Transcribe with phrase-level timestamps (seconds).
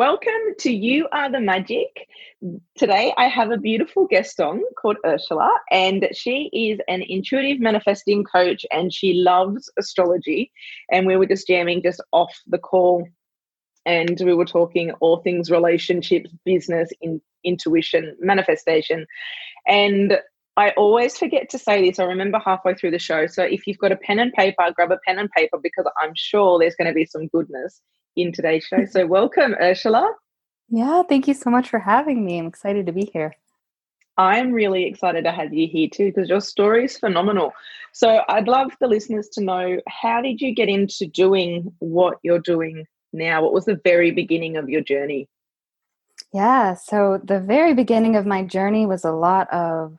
[0.00, 2.08] Welcome to You Are the Magic.
[2.78, 8.24] Today I have a beautiful guest on called Ursula, and she is an intuitive manifesting
[8.24, 10.52] coach and she loves astrology.
[10.90, 13.06] And we were just jamming just off the call,
[13.84, 19.06] and we were talking all things relationships, business, in, intuition, manifestation.
[19.66, 20.18] And
[20.56, 21.98] I always forget to say this.
[21.98, 23.26] I remember halfway through the show.
[23.26, 26.14] So if you've got a pen and paper, grab a pen and paper because I'm
[26.14, 27.82] sure there's going to be some goodness
[28.16, 28.84] in today's show.
[28.84, 30.12] So, welcome, Ursula.
[30.68, 32.38] Yeah, thank you so much for having me.
[32.38, 33.34] I'm excited to be here.
[34.16, 37.52] I'm really excited to have you here too because your story is phenomenal.
[37.92, 42.38] So, I'd love the listeners to know how did you get into doing what you're
[42.38, 43.42] doing now?
[43.42, 45.28] What was the very beginning of your journey?
[46.32, 49.98] Yeah, so the very beginning of my journey was a lot of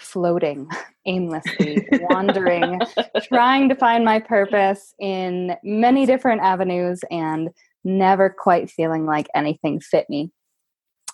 [0.00, 0.68] floating
[1.06, 2.80] aimlessly, wandering,
[3.22, 7.50] trying to find my purpose in many different avenues and
[7.84, 10.30] never quite feeling like anything fit me.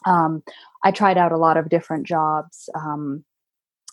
[0.07, 0.43] Um,
[0.83, 3.25] I tried out a lot of different jobs um,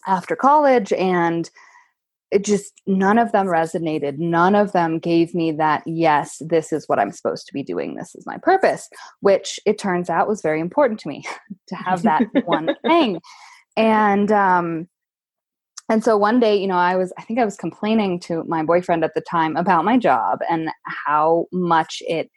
[0.08, 1.50] after college and
[2.32, 4.20] it just none of them resonated.
[4.20, 7.96] None of them gave me that yes this is what i'm supposed to be doing.
[7.96, 8.88] This is my purpose
[9.20, 11.24] which it turns out was very important to me
[11.68, 13.20] to have that one thing
[13.78, 14.88] and um
[15.90, 18.64] and so one day you know i was i think i was complaining to my
[18.64, 22.30] boyfriend at the time about my job and how much it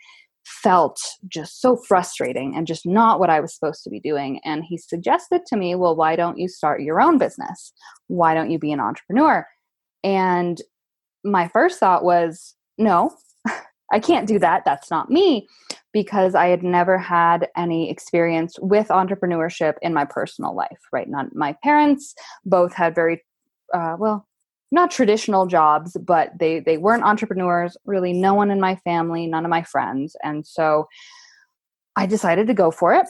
[0.45, 0.99] felt
[1.29, 4.41] just so frustrating and just not what i was supposed to be doing.
[4.45, 7.73] And he suggested to me well why don't you start your own business?
[8.09, 9.47] Why don't you be an entrepreneur?
[10.05, 10.61] And
[11.25, 13.15] my first thought was no
[13.93, 15.47] i can't do that that's not me
[15.93, 21.09] because i had never had any experience with entrepreneurship in my personal life right?
[21.09, 22.15] Not my parents
[22.45, 23.23] both had very
[23.73, 24.27] uh, well
[24.73, 29.45] not traditional jobs but they they weren't entrepreneurs really no one in my family none
[29.45, 30.89] of my friends and so
[31.95, 33.07] i decided to go for it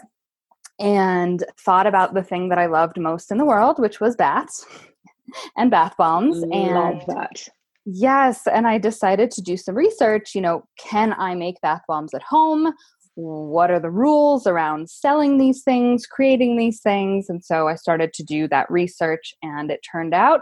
[0.78, 4.66] and thought about the thing that i loved most in the world which was baths
[5.56, 7.48] and bath bombs Love and that
[7.84, 12.14] yes and i decided to do some research you know can i make bath bombs
[12.14, 12.72] at home
[13.14, 17.28] what are the rules around selling these things, creating these things.
[17.28, 20.40] And so I started to do that research, and it turned out,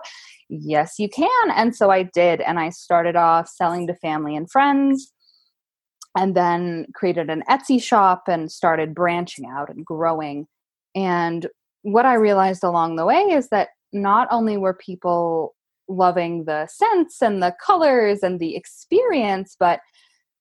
[0.49, 1.51] yes, you can.
[1.55, 2.41] And so I did.
[2.41, 5.13] And I started off selling to family and friends,
[6.17, 10.47] and then created an Etsy shop and started branching out and growing.
[10.95, 11.47] And
[11.83, 15.55] what I realized along the way is that not only were people
[15.91, 19.81] loving the scents and the colors and the experience, but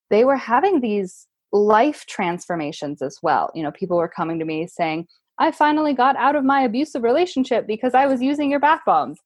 [0.10, 3.52] they were having these life transformations as well.
[3.56, 5.08] You know, people were coming to me saying,
[5.40, 9.20] I finally got out of my abusive relationship because I was using your bath bombs.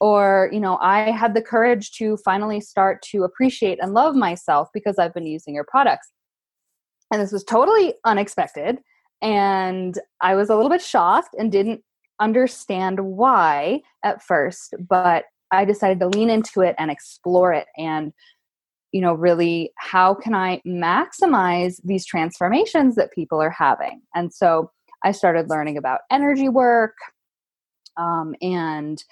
[0.00, 4.68] Or, you know, I had the courage to finally start to appreciate and love myself
[4.72, 6.08] because I've been using your products.
[7.12, 8.78] And this was totally unexpected.
[9.20, 11.82] And I was a little bit shocked and didn't
[12.20, 18.12] understand why at first, but I decided to lean into it and explore it and
[18.92, 24.02] you know really how can i maximize these transformations that people are having?
[24.14, 24.70] And so
[25.04, 26.94] i started learning about energy work
[27.96, 29.02] um, and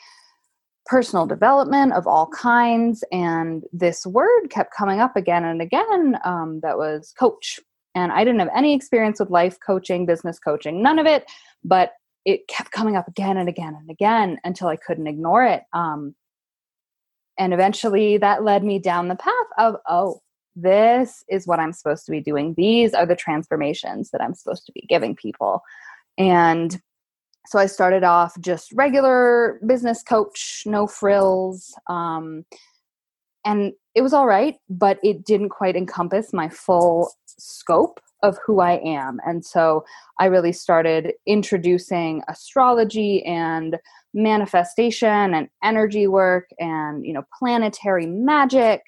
[0.87, 6.61] personal development of all kinds and this word kept coming up again and again um,
[6.63, 7.59] that was coach.
[7.95, 11.25] And i didn't have any experience with life coaching business coaching none of it
[11.65, 11.93] but
[12.25, 16.15] it kept coming up again and again and again until i couldn't ignore it um,
[17.39, 20.21] and eventually that led me down the path of oh
[20.55, 22.55] this is what i'm supposed to be doing.
[22.57, 25.63] These are the transformations that i'm supposed to be giving people.
[26.17, 26.81] And
[27.47, 32.45] so i started off just regular business coach no frills um,
[33.45, 38.61] and it was all right but it didn't quite encompass my full scope of who
[38.61, 39.19] I am.
[39.27, 39.85] And so
[40.19, 43.77] I really started introducing astrology and
[44.15, 48.81] manifestation and energy work and you know planetary magic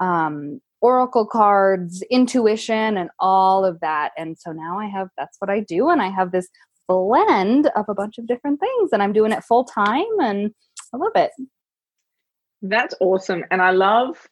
[0.00, 5.48] um, oracle cards intuition and all of that and so now i have that's what
[5.48, 6.48] i do and i have this
[6.88, 10.54] blend of a bunch of different things and i'm doing it full time and
[10.92, 11.30] i love it
[12.60, 14.28] that's awesome and i love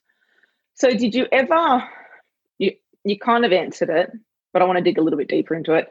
[0.76, 1.84] So, did you ever?
[2.58, 2.72] You
[3.04, 4.10] you kind of answered it,
[4.54, 5.90] but I want to dig a little bit deeper into it.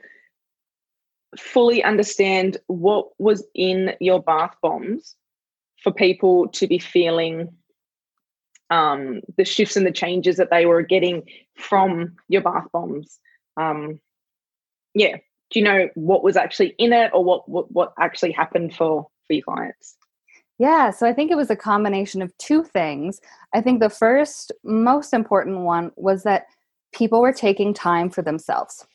[1.38, 5.16] Fully understand what was in your bath bombs
[5.84, 7.50] for people to be feeling
[8.70, 11.24] um, the shifts and the changes that they were getting
[11.58, 13.20] from your bath bombs.
[13.58, 14.00] Um,
[14.96, 15.18] yeah,
[15.52, 19.08] do you know what was actually in it, or what what, what actually happened for
[19.28, 19.98] for your clients?
[20.60, 23.20] Yeah, so I think it was a combination of two things.
[23.54, 26.46] I think the first, most important one was that
[26.94, 28.86] people were taking time for themselves.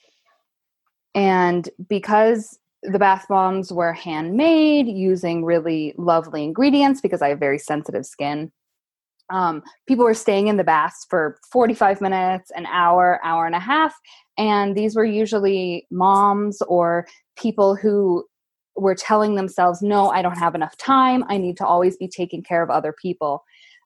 [1.15, 7.59] And because the bath bombs were handmade using really lovely ingredients, because I have very
[7.59, 8.53] sensitive skin,
[9.31, 13.61] um, people were staying in the baths for 45 minutes, an hour, hour and a
[13.61, 13.95] half.
[14.39, 17.07] And these were usually moms or
[17.37, 18.25] people who
[18.77, 21.25] were telling themselves, no, I don't have enough time.
[21.29, 23.45] I need to always be taking care of other people.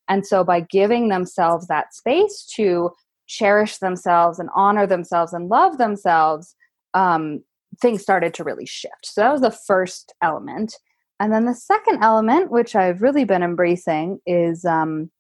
[0.09, 2.91] And so by giving themselves that space to
[3.27, 6.55] cherish themselves and honor themselves and love themselves,
[6.95, 7.43] um,
[7.81, 9.05] things started to really shift.
[9.05, 10.77] So that was the first element.
[11.21, 15.11] And then the second element, which I've really been embracing, is um,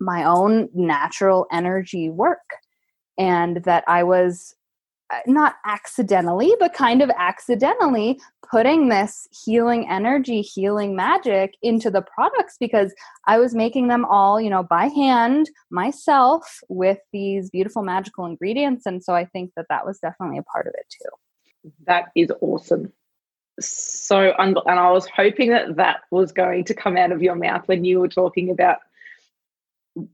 [0.00, 2.38] my own natural energy work.
[3.18, 4.54] And that I was
[5.10, 8.20] Uh, not accidentally, but kind of accidentally
[8.50, 12.94] putting this healing energy, healing magic into the products because
[13.26, 18.84] I was making them all, you know, by hand myself with these beautiful magical ingredients.
[18.84, 21.70] And so I think that that was definitely a part of it too.
[21.86, 22.92] That is awesome.
[23.60, 27.62] So, and I was hoping that that was going to come out of your mouth
[27.66, 28.78] when you were talking about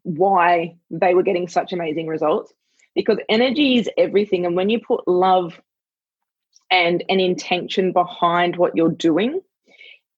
[0.03, 2.53] why they were getting such amazing results
[2.95, 4.47] because energy is everything.
[4.47, 5.61] And when you put love
[6.71, 9.41] and an intention behind what you're doing,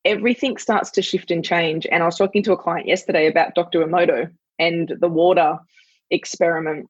[0.04, 1.86] everything starts to shift and change.
[1.90, 3.84] And I was talking to a client yesterday about Dr.
[3.84, 5.58] Emoto and the water
[6.10, 6.88] experiment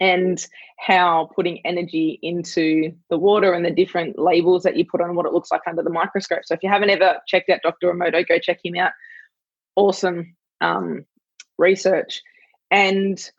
[0.00, 0.44] and
[0.78, 5.26] how putting energy into the water and the different labels that you put on what
[5.26, 6.40] it looks like under the microscope.
[6.44, 7.92] So if you haven't ever checked out Dr.
[7.92, 8.92] Emoto, go check him out.
[9.76, 11.04] Awesome um,
[11.58, 12.22] research.
[12.70, 13.30] And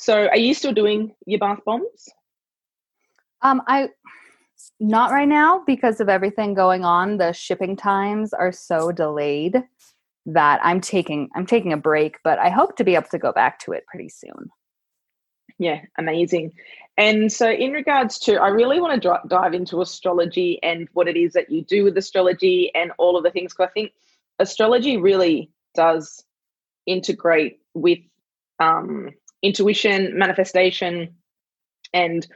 [0.00, 2.08] so, are you still doing your bath bombs?
[3.42, 3.88] Um, I
[4.78, 7.18] not right now because of everything going on.
[7.18, 9.60] The shipping times are so delayed
[10.26, 13.32] that I'm taking I'm taking a break, but I hope to be able to go
[13.32, 14.50] back to it pretty soon.
[15.58, 16.52] Yeah, amazing.
[16.96, 21.08] And so, in regards to, I really want to d- dive into astrology and what
[21.08, 23.52] it is that you do with astrology and all of the things.
[23.52, 23.92] Because I think
[24.38, 26.24] astrology really does
[26.86, 27.98] integrate with
[28.60, 29.10] um,
[29.42, 31.14] intuition, manifestation,
[31.92, 32.26] and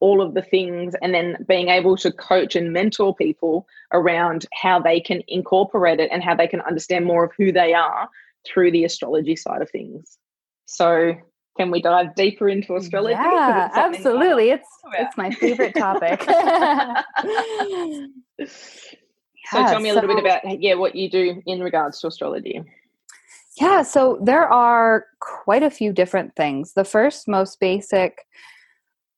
[0.00, 4.80] all of the things, and then being able to coach and mentor people around how
[4.80, 8.08] they can incorporate it and how they can understand more of who they are
[8.46, 10.18] through the astrology side of things.
[10.66, 11.14] So,
[11.56, 13.14] can we dive deeper into astrology?
[13.14, 14.50] Yeah, absolutely.
[14.50, 16.22] It's it's my favorite topic.
[18.48, 18.56] so
[19.50, 22.62] tell me a little bit about yeah what you do in regards to astrology.
[23.60, 26.72] Yeah, so there are quite a few different things.
[26.72, 28.26] The first, most basic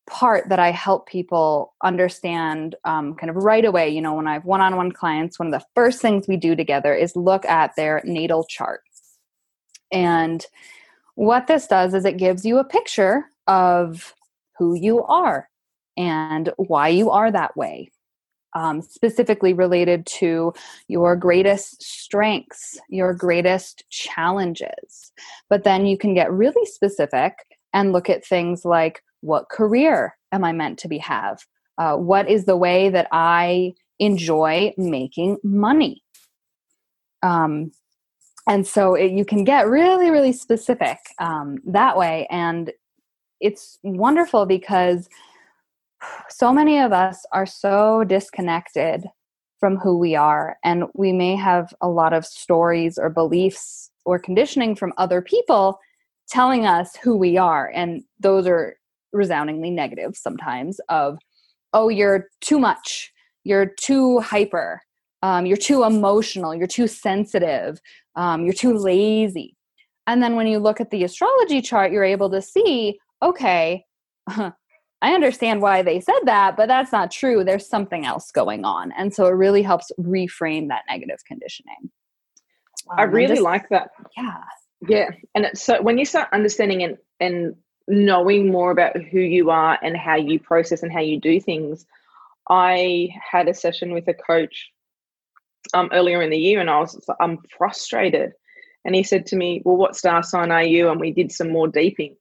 [0.08, 4.34] part that I help people understand um, kind of right away, you know, when I
[4.34, 7.44] have one on one clients, one of the first things we do together is look
[7.46, 8.82] at their natal chart.
[9.92, 10.44] And
[11.14, 14.14] what this does is it gives you a picture of
[14.58, 15.48] who you are
[15.96, 17.90] and why you are that way
[18.54, 20.52] um, specifically related to
[20.88, 25.12] your greatest strengths, your greatest challenges.
[25.48, 27.34] But then you can get really specific
[27.72, 31.44] and look at things like what career am I meant to be have?
[31.78, 36.02] Uh, what is the way that I enjoy making money?
[37.22, 37.72] Um,
[38.46, 42.26] and so it, you can get really, really specific um, that way.
[42.30, 42.70] And
[43.40, 45.08] it's wonderful because
[46.28, 49.04] so many of us are so disconnected
[49.60, 54.18] from who we are and we may have a lot of stories or beliefs or
[54.18, 55.78] conditioning from other people
[56.28, 58.76] telling us who we are and those are
[59.12, 61.18] resoundingly negative sometimes of
[61.72, 63.12] oh you're too much.
[63.44, 64.80] You're too hyper.
[65.22, 66.54] Um, you're too emotional.
[66.54, 67.80] You're too sensitive.
[68.16, 69.56] Um, you're too lazy.
[70.06, 73.84] And then when you look at the astrology chart you're able to see okay
[75.04, 77.44] I understand why they said that, but that's not true.
[77.44, 78.90] There's something else going on.
[78.92, 81.90] And so it really helps reframe that negative conditioning.
[82.90, 83.90] Um, I really just, like that.
[84.16, 84.38] Yeah.
[84.88, 85.10] Yeah.
[85.34, 87.54] And so when you start understanding and, and
[87.86, 91.84] knowing more about who you are and how you process and how you do things,
[92.48, 94.70] I had a session with a coach
[95.74, 98.32] um, earlier in the year and I was I'm frustrated
[98.84, 100.90] And he said to me, Well, what star sign are you?
[100.90, 102.16] And we did some more deeping,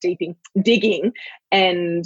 [0.00, 1.12] deeping, digging.
[1.52, 2.04] And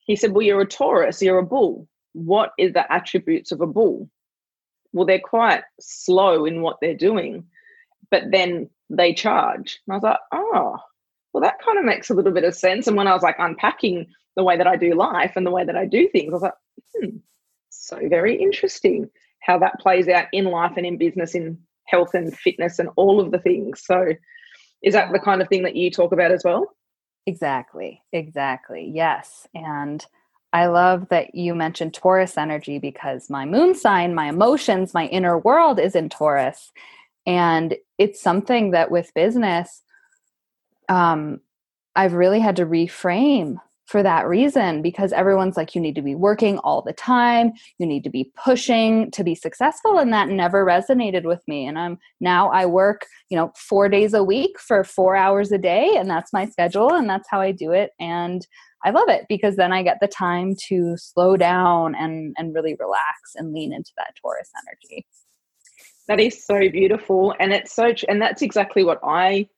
[0.00, 1.88] he said, Well, you're a Taurus, you're a bull.
[2.12, 4.10] What is the attributes of a bull?
[4.92, 7.44] Well, they're quite slow in what they're doing,
[8.10, 9.80] but then they charge.
[9.86, 10.76] And I was like, Oh,
[11.32, 12.86] well, that kind of makes a little bit of sense.
[12.86, 14.06] And when I was like unpacking
[14.36, 16.42] the way that I do life and the way that I do things, I was
[16.42, 16.54] like,
[16.94, 17.16] hmm,
[17.70, 19.08] so very interesting
[19.40, 21.58] how that plays out in life and in business, in
[21.90, 23.82] health and fitness and all of the things.
[23.84, 24.14] So,
[24.82, 26.74] is that the kind of thing that you talk about as well?
[27.26, 28.02] Exactly.
[28.12, 28.90] Exactly.
[28.94, 29.46] Yes.
[29.54, 30.04] And
[30.52, 35.38] I love that you mentioned Taurus energy because my moon sign, my emotions, my inner
[35.38, 36.72] world is in Taurus.
[37.26, 39.82] And it's something that with business,
[40.88, 41.40] um,
[41.94, 46.14] I've really had to reframe for that reason because everyone's like you need to be
[46.14, 47.52] working all the time.
[47.78, 51.78] You need to be pushing to be successful and that never resonated with me and
[51.78, 55.96] i'm now i work you know 4 days a week for 4 hours a day
[55.96, 58.46] and that's my schedule and that's how i do it and
[58.84, 62.76] i love it because then i get the time to slow down and and really
[62.78, 65.06] relax and lean into that taurus energy.
[66.08, 69.48] That is so beautiful and it's so and that's exactly what i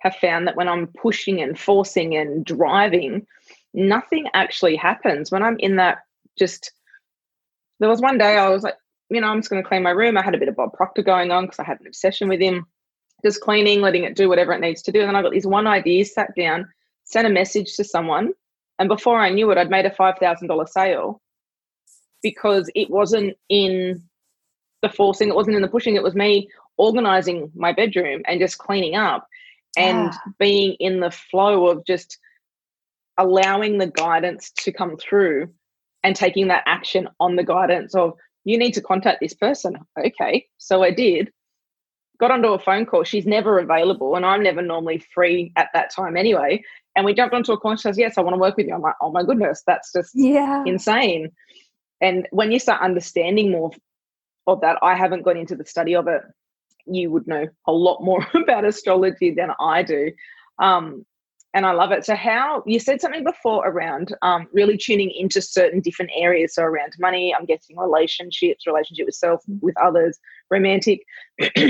[0.00, 3.26] have found that when i'm pushing and forcing and driving
[3.74, 5.98] nothing actually happens when I'm in that
[6.38, 6.72] just
[7.80, 8.76] there was one day I was like,
[9.10, 10.16] you know, I'm just going to clean my room.
[10.16, 12.40] I had a bit of Bob Proctor going on because I had an obsession with
[12.40, 12.64] him,
[13.24, 15.00] just cleaning, letting it do whatever it needs to do.
[15.00, 16.68] And then I got these one ideas, sat down,
[17.04, 18.32] sent a message to someone.
[18.78, 21.20] And before I knew it, I'd made a $5,000 sale
[22.22, 24.02] because it wasn't in
[24.80, 28.58] the forcing, it wasn't in the pushing, it was me organizing my bedroom and just
[28.58, 29.26] cleaning up
[29.76, 30.18] and yeah.
[30.38, 32.18] being in the flow of just
[33.22, 35.48] allowing the guidance to come through
[36.02, 38.14] and taking that action on the guidance of
[38.44, 39.76] you need to contact this person.
[39.98, 41.30] Okay so i did.
[42.18, 43.04] Got onto a phone call.
[43.04, 46.62] She's never available and i'm never normally free at that time anyway.
[46.96, 48.66] And we jumped onto a call and she says yes i want to work with
[48.66, 48.74] you.
[48.74, 50.64] I'm like oh my goodness that's just yeah.
[50.66, 51.30] insane.
[52.00, 53.70] And when you start understanding more
[54.48, 56.22] of that i haven't got into the study of it
[56.84, 60.10] you would know a lot more about astrology than i do.
[60.58, 61.06] Um,
[61.54, 62.04] and I love it.
[62.04, 66.54] So, how you said something before around um, really tuning into certain different areas.
[66.54, 70.18] So, around money, I'm guessing relationships, relationship with self, with others,
[70.50, 71.04] romantic.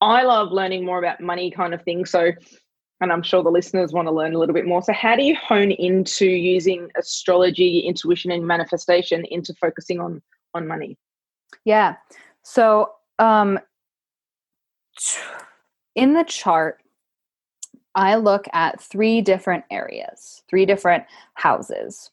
[0.00, 2.04] I love learning more about money kind of thing.
[2.04, 2.32] So,
[3.00, 4.82] and I'm sure the listeners want to learn a little bit more.
[4.82, 10.20] So, how do you hone into using astrology, intuition, and manifestation into focusing on
[10.54, 10.98] on money?
[11.64, 11.96] Yeah.
[12.42, 13.58] So, um,
[15.94, 16.81] in the chart,
[17.94, 22.10] I look at three different areas, three different houses.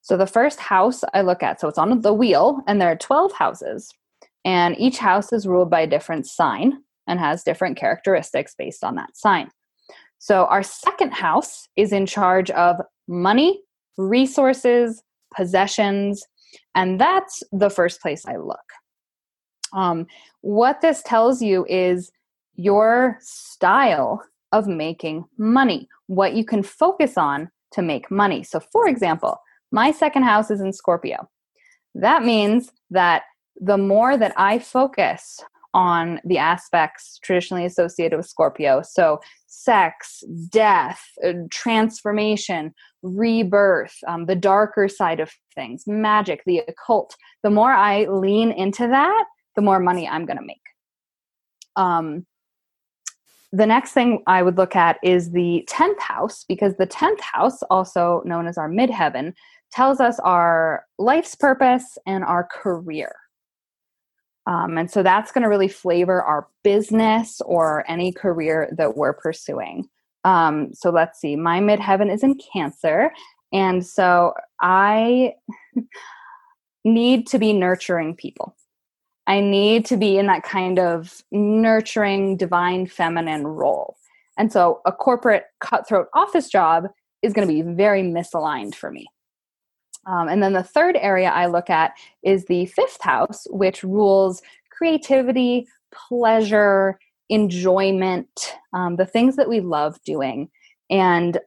[0.00, 2.96] So the first house I look at, so it's on the wheel, and there are
[2.96, 3.92] 12 houses,
[4.44, 8.96] and each house is ruled by a different sign and has different characteristics based on
[8.96, 9.50] that sign.
[10.18, 12.76] So our second house is in charge of
[13.08, 13.60] money,
[13.96, 15.02] resources,
[15.34, 16.24] possessions,
[16.74, 18.58] and that's the first place I look.
[19.72, 20.06] Um,
[20.40, 22.10] what this tells you is
[22.54, 28.42] your style of making money, what you can focus on to make money.
[28.42, 29.38] So, for example,
[29.70, 31.28] my second house is in Scorpio.
[31.94, 33.22] That means that
[33.56, 35.40] the more that I focus
[35.74, 44.36] on the aspects traditionally associated with Scorpio, so sex, death, uh, transformation, rebirth, um, the
[44.36, 49.24] darker side of things, magic, the occult, the more I lean into that,
[49.56, 50.58] the more money I'm going to make.
[51.76, 52.26] Um,
[53.52, 57.62] the next thing I would look at is the 10th house, because the 10th house,
[57.64, 59.34] also known as our midheaven,
[59.70, 63.14] tells us our life's purpose and our career.
[64.46, 69.12] Um, and so that's going to really flavor our business or any career that we're
[69.12, 69.88] pursuing.
[70.24, 73.12] Um, so let's see, my midheaven is in Cancer.
[73.52, 75.34] And so I
[76.84, 78.56] need to be nurturing people.
[79.26, 83.96] I need to be in that kind of nurturing, divine feminine role.
[84.36, 86.86] And so a corporate cutthroat office job
[87.22, 89.06] is going to be very misaligned for me.
[90.06, 91.92] Um, and then the third area I look at
[92.24, 94.42] is the fifth house, which rules
[94.76, 96.98] creativity, pleasure,
[97.28, 100.50] enjoyment, um, the things that we love doing.
[100.90, 101.38] And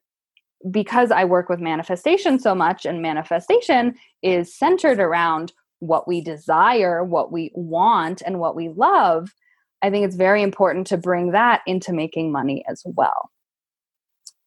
[0.71, 7.03] because I work with manifestation so much, and manifestation is centered around what we desire,
[7.03, 9.33] what we want, and what we love,
[9.81, 13.29] I think it's very important to bring that into making money as well.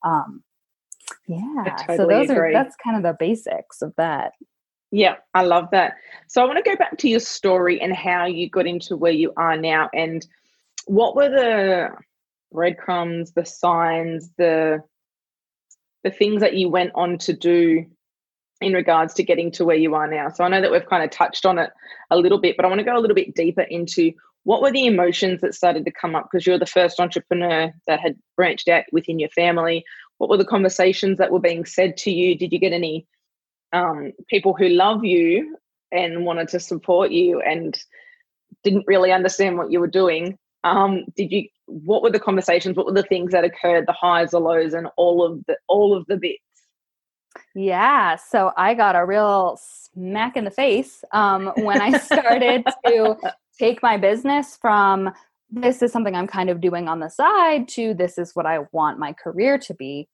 [0.05, 0.43] Um,
[1.27, 2.51] yeah, totally so those agree.
[2.51, 4.33] are that's kind of the basics of that.
[4.91, 5.95] Yeah, I love that.
[6.29, 9.13] So I want to go back to your story and how you got into where
[9.13, 9.91] you are now.
[9.93, 10.27] And
[10.87, 11.91] what were the
[12.51, 14.83] breadcrumbs, the signs, the
[16.05, 17.85] the things that you went on to do
[18.61, 20.31] in regards to getting to where you are now?
[20.31, 21.71] So I know that we've kind of touched on it
[22.11, 24.12] a little bit, but I want to go a little bit deeper into
[24.45, 26.29] what were the emotions that started to come up?
[26.31, 29.85] Because you're the first entrepreneur that had branched out within your family.
[30.19, 32.37] What were the conversations that were being said to you?
[32.37, 33.07] Did you get any
[33.73, 35.57] um, people who love you
[35.93, 37.79] and wanted to support you and
[38.65, 40.38] didn't really understand what you were doing?
[40.65, 42.77] Um, did you what were the conversations?
[42.77, 45.95] What were the things that occurred the highs the lows and all of the all
[45.95, 46.43] of the bits
[47.59, 53.17] yeah so i got a real smack in the face um, when i started to
[53.59, 55.11] take my business from
[55.50, 58.61] this is something I'm kind of doing on the side to this is what I
[58.73, 60.09] want my career to be,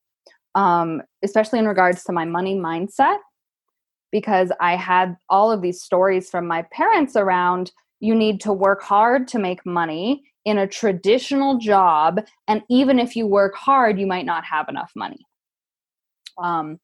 [0.55, 3.19] um, especially in regards to my money mindset,
[4.13, 8.83] because I had all of these stories from my parents around you need to work
[8.83, 12.21] hard to make money in a traditional job.
[12.47, 15.25] And even if you work hard, you might not have enough money.
[16.37, 16.81] Um,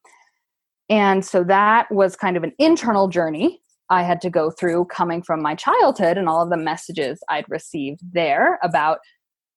[0.91, 5.23] and so that was kind of an internal journey I had to go through coming
[5.23, 8.99] from my childhood and all of the messages I'd received there about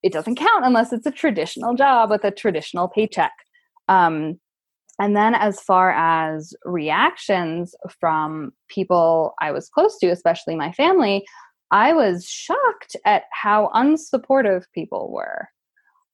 [0.01, 3.31] it doesn't count unless it's a traditional job with a traditional paycheck.
[3.87, 4.39] Um,
[4.99, 11.25] and then, as far as reactions from people I was close to, especially my family,
[11.71, 15.47] I was shocked at how unsupportive people were.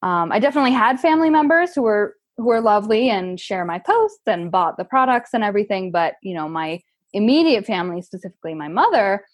[0.01, 4.51] Um, I definitely had family members who were were lovely and share my posts and
[4.51, 6.81] bought the products and everything, but you know my
[7.13, 9.25] immediate family, specifically my mother,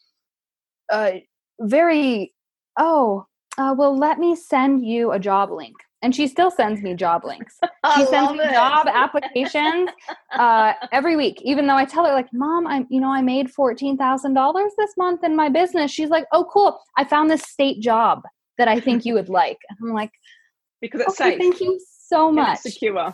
[0.91, 1.11] uh,
[1.59, 2.33] very,
[2.77, 3.25] oh,
[3.57, 5.75] uh, well, let me send you a job link.
[6.01, 7.57] And she still sends me job links.
[7.95, 8.51] She sends me it.
[8.51, 9.89] job applications
[10.33, 13.49] uh, every week, even though I tell her, like, Mom, I'm, you know, I made
[13.51, 15.91] fourteen thousand dollars this month in my business.
[15.91, 16.79] She's like, Oh, cool!
[16.97, 18.23] I found this state job
[18.57, 19.59] that I think you would like.
[19.69, 20.11] And I'm like,
[20.81, 21.39] Because it's okay, safe.
[21.39, 22.59] Thank you so much.
[22.59, 23.13] secure.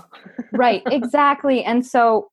[0.52, 1.64] right, exactly.
[1.64, 2.30] And so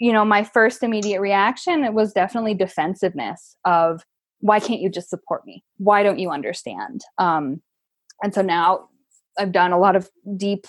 [0.00, 4.02] you know, my first immediate reaction it was definitely defensiveness of
[4.40, 5.64] why can't you just support me?
[5.78, 7.02] Why don't you understand?
[7.18, 7.60] Um,
[8.22, 8.88] and so now
[9.38, 10.66] I've done a lot of deep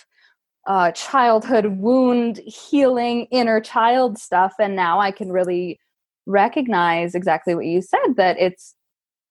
[0.68, 5.80] uh, childhood wound healing, inner child stuff, and now I can really
[6.26, 8.76] recognize exactly what you said that it's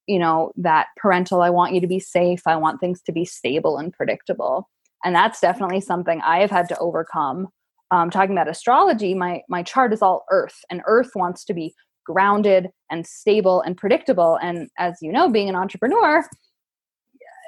[0.08, 3.24] you know that parental i want you to be safe i want things to be
[3.24, 4.68] stable and predictable
[5.04, 7.48] and that's definitely something i have had to overcome
[7.90, 11.74] um, talking about astrology, my my chart is all Earth, and Earth wants to be
[12.04, 14.38] grounded and stable and predictable.
[14.42, 16.18] And as you know, being an entrepreneur,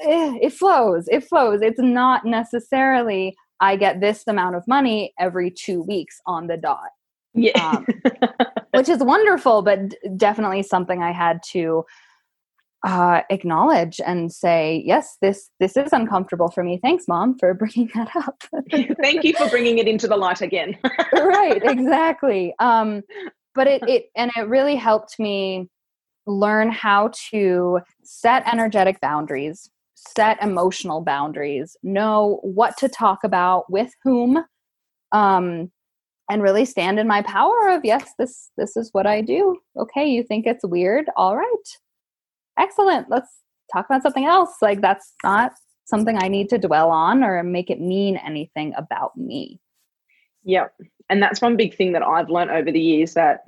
[0.02, 1.08] eh, it flows.
[1.08, 1.60] It flows.
[1.62, 6.90] It's not necessarily I get this amount of money every two weeks on the dot.
[7.34, 7.86] Yeah, um,
[8.74, 9.78] which is wonderful, but
[10.16, 11.84] definitely something I had to
[12.82, 16.78] uh, acknowledge and say, yes, this this is uncomfortable for me.
[16.82, 18.42] Thanks, mom, for bringing that up.
[19.02, 20.78] Thank you for bringing it into the light again.
[21.12, 22.54] right, exactly.
[22.58, 23.02] Um,
[23.54, 25.68] but it it and it really helped me
[26.26, 33.92] learn how to set energetic boundaries, set emotional boundaries, know what to talk about with
[34.04, 34.42] whom,
[35.12, 35.70] um,
[36.30, 39.58] and really stand in my power of yes, this this is what I do.
[39.76, 41.10] Okay, you think it's weird?
[41.14, 41.76] All right
[42.60, 43.08] excellent.
[43.08, 43.30] Let's
[43.72, 44.56] talk about something else.
[44.60, 45.52] Like that's not
[45.90, 49.60] something i need to dwell on or make it mean anything about me.
[50.44, 50.72] Yep.
[51.10, 53.40] and that's one big thing that i've learned over the years that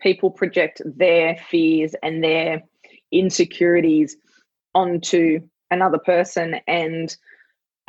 [0.00, 2.62] people project their fears and their
[3.12, 4.16] insecurities
[4.74, 6.56] onto another person.
[6.66, 7.14] And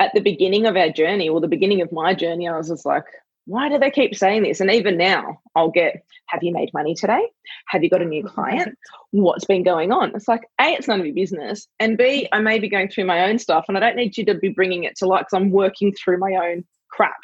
[0.00, 2.84] at the beginning of our journey or the beginning of my journey i was just
[2.84, 3.04] like
[3.46, 4.60] why do they keep saying this?
[4.60, 7.28] And even now, I'll get, have you made money today?
[7.68, 8.34] Have you got a new mm-hmm.
[8.34, 8.78] client?
[9.10, 10.12] What's been going on?
[10.14, 11.66] It's like, A, it's none of your business.
[11.80, 14.24] And B, I may be going through my own stuff and I don't need you
[14.26, 17.18] to be bringing it to light because I'm working through my own crap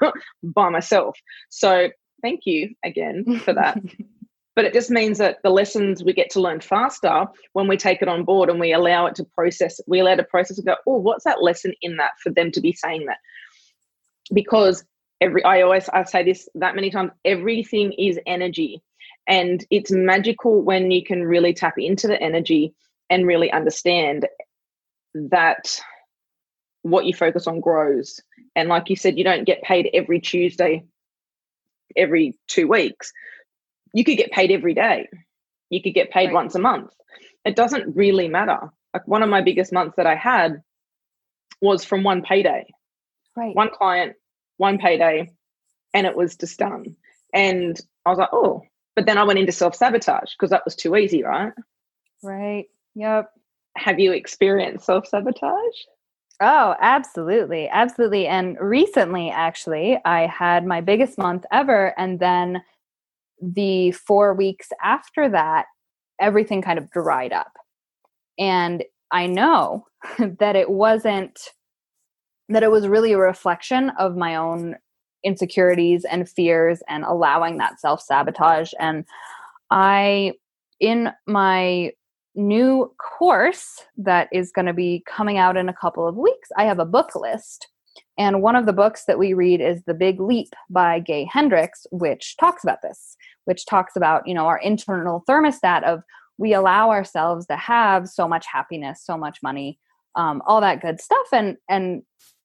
[0.42, 1.18] by myself.
[1.48, 1.88] So
[2.22, 3.78] thank you again for that.
[4.56, 8.00] but it just means that the lessons we get to learn faster when we take
[8.00, 10.66] it on board and we allow it to process, we allow it to process and
[10.66, 13.18] go, oh, what's that lesson in that for them to be saying that?
[14.32, 14.84] Because
[15.24, 18.82] every i always i say this that many times everything is energy.
[19.26, 22.74] And it's magical when you can really tap into the energy
[23.08, 24.28] and really understand
[25.14, 25.80] that
[26.82, 28.20] what you focus on grows.
[28.54, 30.84] And like you said you don't get paid every tuesday
[31.96, 33.12] every two weeks.
[33.92, 35.08] You could get paid every day.
[35.70, 36.34] You could get paid right.
[36.34, 36.92] once a month.
[37.44, 38.70] It doesn't really matter.
[38.92, 40.62] Like one of my biggest months that i had
[41.60, 42.66] was from one payday.
[43.36, 43.54] Right.
[43.54, 44.16] One client
[44.58, 45.30] one payday,
[45.94, 46.96] and it was just done.
[47.34, 48.62] And I was like, oh,
[48.96, 51.52] but then I went into self sabotage because that was too easy, right?
[52.22, 52.66] Right.
[52.96, 53.30] Yep.
[53.76, 55.76] have you experienced self sabotage?
[56.40, 57.68] Oh, absolutely.
[57.68, 58.28] Absolutely.
[58.28, 61.98] And recently, actually, I had my biggest month ever.
[61.98, 62.62] And then
[63.42, 65.66] the four weeks after that,
[66.20, 67.52] everything kind of dried up.
[68.38, 69.86] And I know
[70.18, 71.38] that it wasn't,
[72.48, 74.76] that it was really a reflection of my own
[75.24, 78.72] insecurities and fears and allowing that self sabotage.
[78.78, 79.04] And
[79.70, 80.32] I,
[80.80, 81.92] in my
[82.34, 86.64] new course that is going to be coming out in a couple of weeks, I
[86.64, 87.68] have a book list.
[88.18, 91.86] And one of the books that we read is The Big Leap by Gay Hendricks,
[91.90, 96.02] which talks about this, which talks about, you know, our internal thermostat of
[96.36, 99.78] we allow ourselves to have so much happiness, so much money,
[100.16, 101.26] um, all that good stuff.
[101.32, 102.02] And and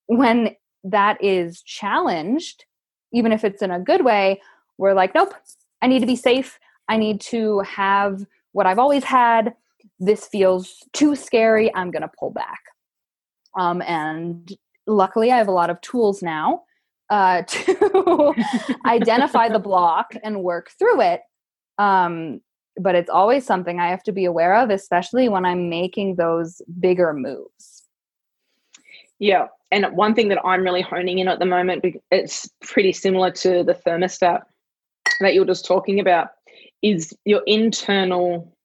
[0.10, 2.65] when that is challenged,
[3.13, 4.41] even if it's in a good way,
[4.80, 5.36] we're like, nope,
[5.84, 6.60] I need to be safe.
[6.88, 9.54] I need to have what I've always had.
[10.00, 11.74] This feels too scary.
[11.76, 12.60] I'm going to pull back.
[13.58, 14.52] Um, and
[14.88, 16.63] luckily i have a lot of tools now
[17.12, 18.34] uh, to
[18.88, 21.22] identify the block and work through it.
[21.78, 22.41] Um,
[22.82, 26.62] but it's always something i have to be aware of especially when i'm making those
[26.80, 27.84] bigger moves.
[29.19, 33.32] Yeah and one thing that i'm really honing in at the moment it's pretty similar
[33.32, 34.41] to the thermostat
[35.19, 36.29] that you're just talking about
[36.82, 38.55] is your internal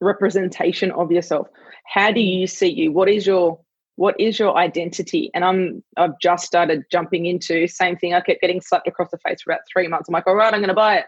[0.00, 1.48] representation of yourself.
[1.86, 2.92] How do you see you?
[2.92, 3.60] What is your
[3.96, 5.30] what is your identity?
[5.34, 8.14] And i'm i've just started jumping into same thing.
[8.14, 10.08] I kept getting slapped across the face for about three months.
[10.08, 11.06] I'm like all right i'm going to buy it.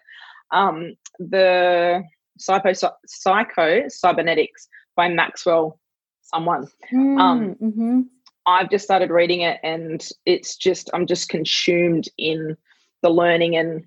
[0.53, 2.03] Um the
[2.39, 2.73] psycho
[3.07, 5.79] psycho cybernetics by maxwell
[6.23, 6.67] someone.
[6.93, 8.01] Mm, um mm-hmm.
[8.47, 12.57] I've just started reading it and it's just i'm just consumed in
[13.03, 13.85] the learning and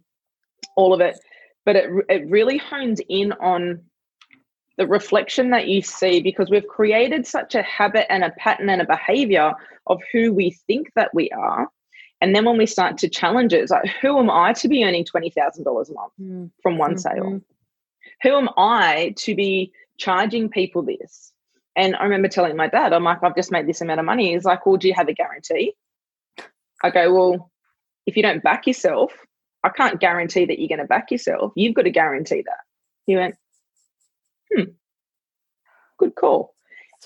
[0.75, 1.19] all of it
[1.65, 3.81] but it, it really hones in on
[4.77, 8.81] the reflection that you see because we've created such a habit and a pattern and
[8.81, 9.53] a behavior
[9.87, 11.69] of who we think that we are.
[12.21, 14.83] And then when we start to challenge it, it's like, who am I to be
[14.83, 16.51] earning $20,000 a month mm.
[16.61, 16.97] from one mm-hmm.
[16.97, 17.41] sale?
[18.23, 21.31] Who am I to be charging people this?
[21.75, 24.33] And I remember telling my dad, I'm like, I've just made this amount of money.
[24.33, 25.73] He's like, well, do you have a guarantee?
[26.83, 27.51] I go, well,
[28.05, 29.11] if you don't back yourself,
[29.63, 31.51] I can't guarantee that you're going to back yourself.
[31.55, 32.59] You've got to guarantee that.
[33.07, 33.35] He went,
[34.53, 34.71] hmm,
[35.97, 36.53] good call.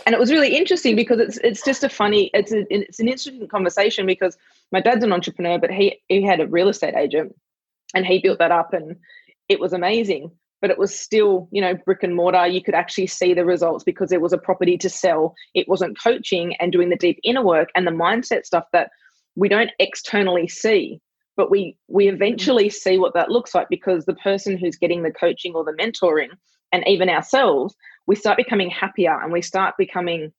[0.06, 3.10] And it was really interesting because it's it's just a funny it's a, it's an
[3.10, 4.38] interesting conversation because
[4.72, 7.36] my dad's an entrepreneur, but he he had a real estate agent,
[7.94, 8.98] and he built that up, and
[9.50, 10.32] it was amazing.
[10.62, 12.46] But it was still, you know, brick and mortar.
[12.48, 15.34] You could actually see the results because there was a property to sell.
[15.54, 18.90] It wasn't coaching and doing the deep inner work and the mindset stuff that
[19.36, 21.00] we don't externally see
[21.38, 22.74] but we we eventually mm.
[22.74, 26.28] see what that looks like because the person who's getting the coaching or the mentoring
[26.72, 27.76] and even ourselves,
[28.08, 30.32] we start becoming happier and we start becoming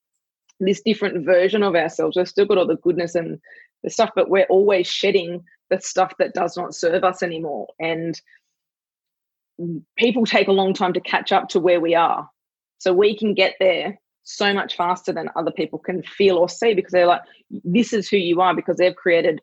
[0.59, 2.15] this different version of ourselves.
[2.15, 3.39] We've still got all the goodness and
[3.83, 7.67] the stuff, but we're always shedding the stuff that does not serve us anymore.
[7.79, 8.19] And
[9.97, 12.29] people take a long time to catch up to where we are.
[12.79, 16.73] So we can get there so much faster than other people can feel or see
[16.73, 19.41] because they're like, this is who you are because they've created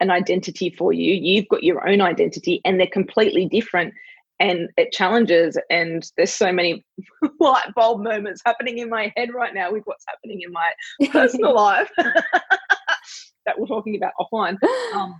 [0.00, 1.14] an identity for you.
[1.14, 3.94] You've got your own identity and they're completely different
[4.40, 6.84] and it challenges and there's so many
[7.40, 10.72] light bulb moments happening in my head right now with what's happening in my
[11.10, 14.56] personal life that we're talking about offline
[14.94, 15.16] um,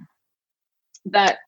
[1.06, 1.38] that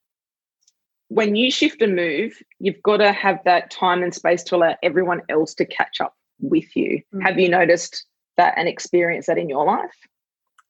[1.11, 4.73] when you shift and move you've got to have that time and space to allow
[4.81, 6.97] everyone else to catch up with you.
[6.97, 7.21] Mm-hmm.
[7.21, 8.05] have you noticed
[8.37, 9.95] that and experienced that in your life?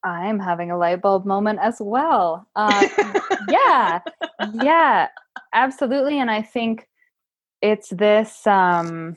[0.03, 2.47] I'm having a light bulb moment as well.
[2.55, 2.87] Uh,
[3.49, 3.99] yeah
[4.63, 5.07] yeah
[5.53, 6.87] absolutely and i think
[7.61, 9.15] it's this um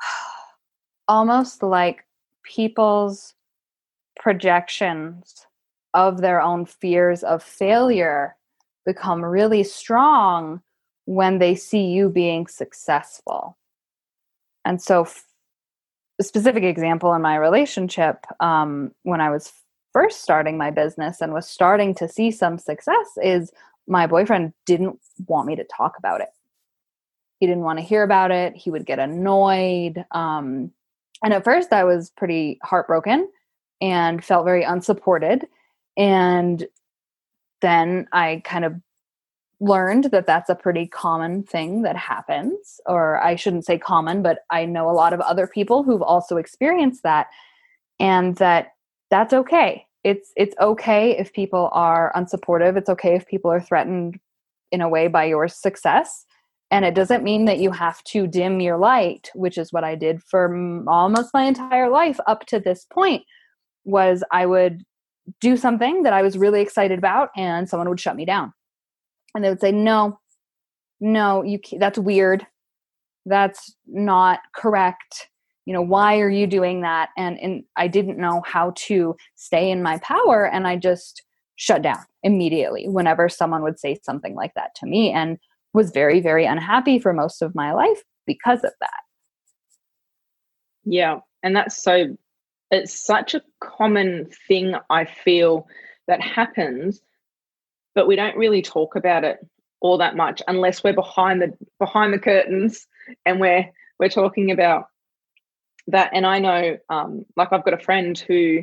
[1.08, 2.04] almost like
[2.44, 3.34] people's
[4.20, 5.46] projections
[5.94, 8.35] of their own fears of failure
[8.86, 10.62] become really strong
[11.04, 13.58] when they see you being successful.
[14.64, 15.24] And so, f-
[16.18, 19.52] a specific example in my relationship, um, when I was
[19.92, 23.52] first starting my business and was starting to see some success, is
[23.86, 26.28] my boyfriend didn't want me to talk about it.
[27.38, 28.56] He didn't want to hear about it.
[28.56, 30.04] He would get annoyed.
[30.10, 30.72] Um,
[31.22, 33.28] and at first, I was pretty heartbroken
[33.80, 35.46] and felt very unsupported.
[35.96, 36.66] And
[37.60, 38.74] then I kind of
[39.60, 42.80] learned that that's a pretty common thing that happens.
[42.86, 46.36] Or I shouldn't say common, but I know a lot of other people who've also
[46.36, 47.28] experienced that.
[47.98, 48.72] And that
[49.10, 49.86] that's okay.
[50.04, 52.76] It's it's okay if people are unsupportive.
[52.76, 54.20] It's okay if people are threatened
[54.70, 56.26] in a way by your success
[56.70, 59.94] and it doesn't mean that you have to dim your light which is what i
[59.94, 60.52] did for
[60.88, 63.22] almost my entire life up to this point
[63.84, 64.84] was i would
[65.40, 68.52] do something that i was really excited about and someone would shut me down.
[69.34, 70.18] And they would say no
[71.00, 72.46] no you that's weird.
[73.26, 75.28] That's not correct.
[75.64, 77.10] You know why are you doing that?
[77.16, 81.22] And and i didn't know how to stay in my power and i just
[81.56, 85.38] shut down immediately whenever someone would say something like that to me and
[85.72, 89.00] was very very unhappy for most of my life because of that.
[90.84, 92.16] Yeah and that's so
[92.70, 95.66] it's such a common thing i feel
[96.08, 97.00] that happens
[97.94, 99.38] but we don't really talk about it
[99.80, 102.86] all that much unless we're behind the behind the curtains
[103.24, 103.64] and we're
[103.98, 104.86] we're talking about
[105.86, 108.62] that and i know um like i've got a friend who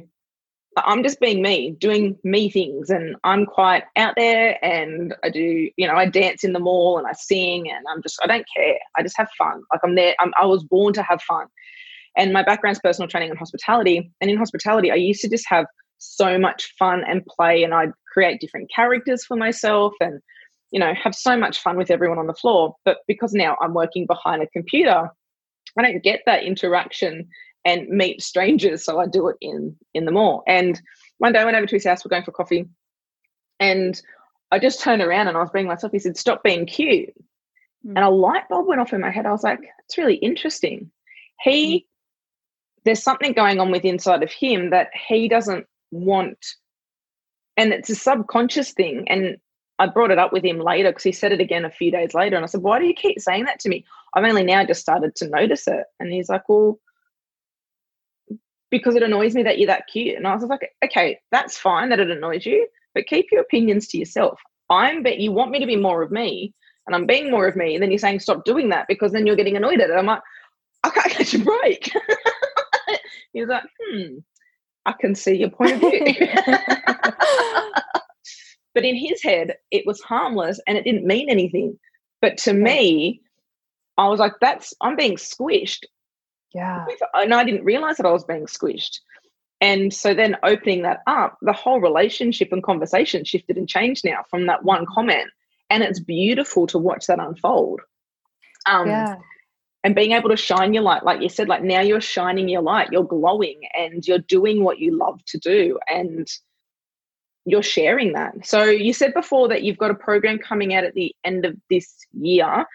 [0.77, 4.63] I'm just being me, doing me things, and I'm quite out there.
[4.63, 8.01] And I do, you know, I dance in the mall and I sing, and I'm
[8.01, 8.79] just, I don't care.
[8.97, 9.63] I just have fun.
[9.71, 10.15] Like I'm there.
[10.19, 11.47] I'm, I was born to have fun,
[12.17, 14.11] and my background's personal training and hospitality.
[14.21, 15.65] And in hospitality, I used to just have
[15.97, 20.19] so much fun and play, and I'd create different characters for myself, and
[20.71, 22.75] you know, have so much fun with everyone on the floor.
[22.83, 25.09] But because now I'm working behind a computer,
[25.77, 27.27] I don't get that interaction
[27.65, 28.83] and meet strangers.
[28.83, 30.43] So I do it in in the mall.
[30.47, 30.81] And
[31.19, 32.65] one day I went over to his house, we're going for coffee,
[33.59, 34.01] and
[34.51, 35.91] I just turned around and I was being myself.
[35.91, 37.13] He said, "Stop being cute."
[37.85, 37.93] Mm.
[37.95, 39.25] And a light bulb went off in my head.
[39.25, 40.91] I was like, "It's really interesting."
[41.41, 41.85] He, mm.
[42.85, 46.37] There's something going on with inside of him that he doesn't want,
[47.57, 49.05] and it's a subconscious thing.
[49.07, 49.37] And
[49.79, 52.13] I brought it up with him later because he said it again a few days
[52.13, 54.65] later, and I said, "Why do you keep saying that to me?" I've only now
[54.65, 56.79] just started to notice it, and he's like, "Well."
[58.73, 60.17] because it annoys me that you're that cute.
[60.17, 63.87] And I was like, okay, that's fine that it annoys you, but keep your opinions
[63.89, 64.41] to yourself.
[64.67, 66.55] I'm but you want me to be more of me,
[66.87, 69.27] and I'm being more of me, and then you're saying stop doing that because then
[69.27, 69.93] you're getting annoyed at it.
[69.93, 70.23] I'm like,
[70.83, 71.91] I can't catch a break.
[73.33, 74.17] He's like, hmm,
[74.85, 76.03] I can see your point of view.
[78.73, 81.77] but in his head, it was harmless and it didn't mean anything.
[82.21, 83.21] But to me,
[83.97, 85.83] I was like, that's I'm being squished
[86.53, 86.85] yeah.
[87.15, 88.99] And I didn't realize that I was being squished.
[89.59, 94.23] And so then opening that up, the whole relationship and conversation shifted and changed now
[94.29, 95.29] from that one comment.
[95.69, 97.81] And it's beautiful to watch that unfold.
[98.67, 99.15] Um, yeah.
[99.83, 102.61] And being able to shine your light, like you said, like now you're shining your
[102.61, 105.77] light, you're glowing and you're doing what you love to do.
[105.89, 106.25] And
[107.45, 108.45] you're sharing that.
[108.45, 111.55] So you said before that you've got a program coming out at the end of
[111.69, 112.65] this year.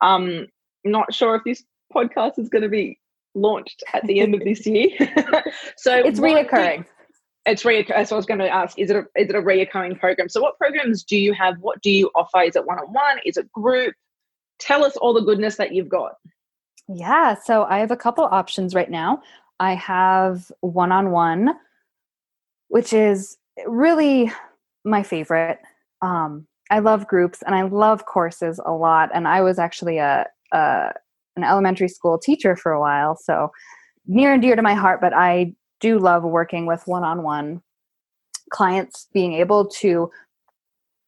[0.00, 0.46] Um,
[0.84, 1.62] not sure if this
[1.94, 2.98] podcast is going to be
[3.34, 4.88] launched at the end of this year.
[5.76, 6.86] so it's reoccurring.
[7.46, 8.08] It's reoccurring.
[8.08, 10.28] So I was going to ask: Is it a is it a reoccurring program?
[10.28, 11.58] So what programs do you have?
[11.60, 12.40] What do you offer?
[12.42, 13.18] Is it one on one?
[13.26, 13.94] Is it group?
[14.58, 16.12] Tell us all the goodness that you've got.
[16.88, 17.34] Yeah.
[17.34, 19.22] So I have a couple options right now.
[19.60, 21.54] I have one on one,
[22.68, 24.30] which is really
[24.84, 25.60] my favorite.
[26.02, 29.10] Um, I love groups and I love courses a lot.
[29.14, 30.92] And I was actually a, a
[31.36, 33.50] an elementary school teacher for a while, so
[34.06, 37.60] near and dear to my heart, but I do love working with one on one
[38.50, 40.10] clients, being able to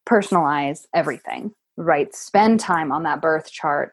[0.05, 2.12] personalize everything, right?
[2.15, 3.93] Spend time on that birth chart,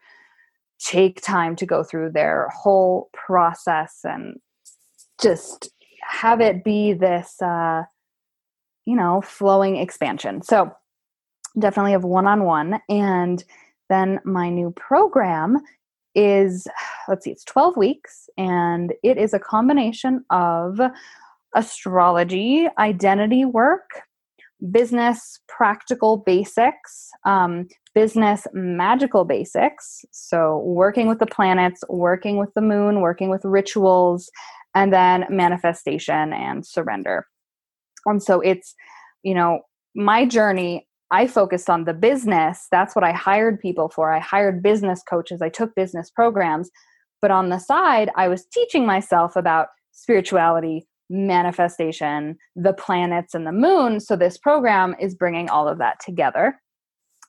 [0.79, 4.37] take time to go through their whole process and
[5.21, 7.83] just have it be this, uh,
[8.85, 10.41] you know, flowing expansion.
[10.41, 10.71] So,
[11.57, 12.79] definitely have one on one.
[12.89, 13.43] And
[13.89, 15.57] then my new program
[16.15, 16.67] is
[17.07, 20.79] let's see it's 12 weeks and it is a combination of
[21.55, 24.01] astrology identity work
[24.71, 32.61] business practical basics um, business magical basics so working with the planets working with the
[32.61, 34.29] moon working with rituals
[34.75, 37.25] and then manifestation and surrender
[38.05, 38.75] and so it's
[39.23, 39.59] you know
[39.95, 42.67] my journey I focused on the business.
[42.71, 44.11] That's what I hired people for.
[44.11, 46.71] I hired business coaches, I took business programs.
[47.21, 53.51] But on the side, I was teaching myself about spirituality, manifestation, the planets, and the
[53.51, 53.99] moon.
[53.99, 56.59] So this program is bringing all of that together.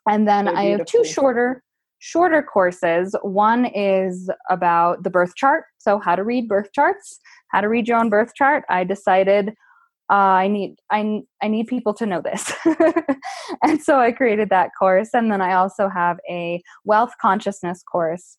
[0.08, 1.62] And then I have two shorter
[1.98, 3.16] shorter courses.
[3.22, 7.18] One is about the birth chart, so how to read birth charts,
[7.48, 8.64] how to read your own birth chart.
[8.68, 9.54] I decided
[10.10, 12.52] uh, I need I I need people to know this,
[13.62, 15.10] and so I created that course.
[15.14, 18.36] And then I also have a wealth consciousness course,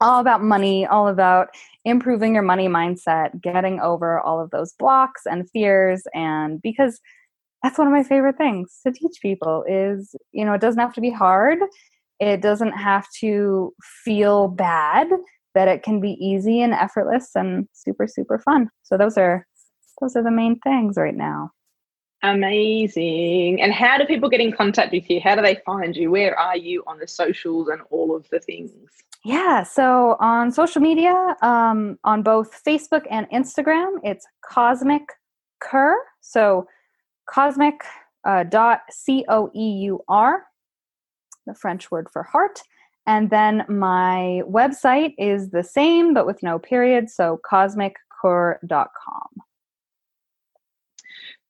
[0.00, 1.48] all about money, all about
[1.86, 7.00] improving your money mindset, getting over all of those blocks and fears, and because
[7.62, 10.94] that's one of my favorite things to teach people is you know it doesn't have
[10.94, 11.58] to be hard
[12.20, 15.08] it doesn't have to feel bad,
[15.54, 18.68] that it can be easy and effortless and super, super fun.
[18.82, 19.46] So those are
[20.00, 21.50] those are the main things right now.
[22.22, 23.60] Amazing.
[23.60, 25.20] And how do people get in contact with you?
[25.20, 26.10] How do they find you?
[26.10, 28.70] Where are you on the socials and all of the things?
[29.24, 35.02] Yeah, so on social media, um, on both Facebook and Instagram, it's Cosmic
[35.60, 35.96] Coeur.
[36.20, 36.66] So
[37.28, 37.82] cosmic
[38.24, 40.44] uh, dot C O E U R,
[41.46, 42.62] the French word for heart.
[43.06, 47.10] And then my website is the same, but with no period.
[47.10, 49.45] So cosmiccoeur.com.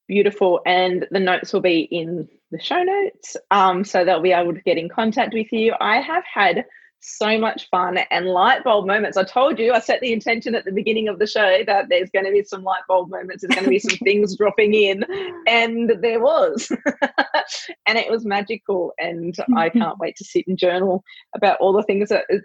[0.09, 0.61] Beautiful.
[0.67, 3.37] And the notes will be in the show notes.
[3.51, 5.75] Um, so they'll be able to get in contact with you.
[5.81, 6.65] I have had
[7.01, 9.17] so much fun and light bulb moments.
[9.17, 12.11] I told you, I set the intention at the beginning of the show that there's
[12.11, 15.05] going to be some light bulb moments, there's going to be some things dropping in,
[15.47, 16.71] and there was.
[17.87, 18.93] and it was magical.
[18.99, 22.43] And I can't wait to sit and journal about all the things that are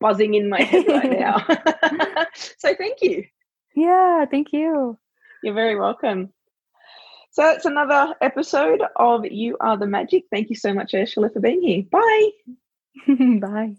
[0.00, 1.44] buzzing in my head right now.
[2.34, 3.24] so thank you.
[3.76, 4.98] Yeah, thank you.
[5.42, 6.32] You're very welcome.
[7.40, 10.24] So that's another episode of You Are the Magic.
[10.30, 11.84] Thank you so much, Ursula, for being here.
[11.90, 12.30] Bye.
[13.40, 13.76] Bye.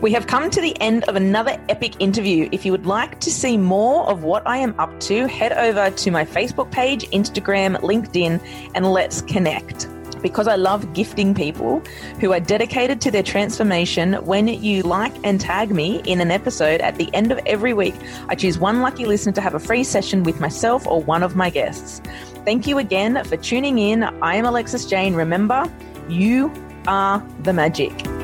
[0.00, 2.48] We have come to the end of another epic interview.
[2.52, 5.94] If you would like to see more of what I am up to, head over
[5.94, 8.40] to my Facebook page, Instagram, LinkedIn,
[8.74, 9.88] and let's connect
[10.26, 11.80] because I love gifting people
[12.18, 14.14] who are dedicated to their transformation.
[14.24, 17.94] When you like and tag me in an episode at the end of every week,
[18.28, 21.36] I choose one lucky listener to have a free session with myself or one of
[21.36, 22.02] my guests.
[22.44, 24.02] Thank you again for tuning in.
[24.02, 25.14] I am Alexis Jane.
[25.14, 25.72] Remember,
[26.08, 26.52] you
[26.88, 28.15] are the magic.